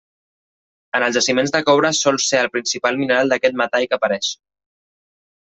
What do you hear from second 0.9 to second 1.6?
En els jaciments